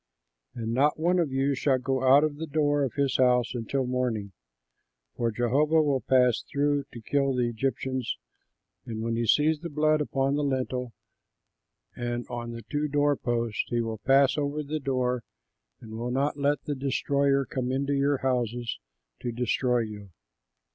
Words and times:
And 0.55 0.73
not 0.73 0.99
one 0.99 1.19
of 1.19 1.31
you 1.31 1.53
shall 1.53 1.77
go 1.77 2.01
out 2.01 2.23
of 2.23 2.37
the 2.37 2.47
door 2.47 2.81
of 2.81 2.93
his 2.95 3.17
house 3.17 3.53
until 3.53 3.85
morning, 3.85 4.31
for 5.15 5.29
Jehovah 5.29 5.79
will 5.83 6.01
pass 6.01 6.41
through 6.41 6.85
to 6.91 7.01
kill 7.01 7.35
the 7.35 7.47
Egyptians, 7.47 8.17
and 8.83 9.03
when 9.03 9.15
he 9.15 9.27
sees 9.27 9.59
the 9.59 9.69
blood 9.69 10.01
upon 10.01 10.33
the 10.33 10.43
lintel 10.43 10.93
and 11.95 12.25
on 12.29 12.49
the 12.49 12.63
two 12.63 12.87
door 12.87 13.15
posts, 13.15 13.65
he 13.67 13.79
will 13.79 13.99
pass 13.99 14.39
over 14.39 14.63
the 14.63 14.79
door 14.79 15.23
and 15.79 15.91
will 15.93 16.09
not 16.09 16.35
let 16.35 16.63
the 16.63 16.73
destroyer 16.73 17.45
come 17.45 17.71
into 17.71 17.93
your 17.93 18.17
houses 18.23 18.79
to 19.19 19.31
destroy 19.31 19.81
you. 19.81 20.09